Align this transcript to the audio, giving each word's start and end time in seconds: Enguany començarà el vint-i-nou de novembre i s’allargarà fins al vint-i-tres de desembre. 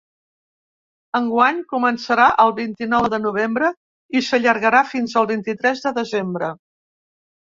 Enguany 1.19 1.57
començarà 1.73 2.25
el 2.45 2.53
vint-i-nou 2.61 3.05
de 3.15 3.19
novembre 3.25 3.69
i 4.19 4.23
s’allargarà 4.29 4.81
fins 4.93 5.13
al 5.21 5.31
vint-i-tres 5.35 5.85
de 5.87 5.93
desembre. 6.01 6.49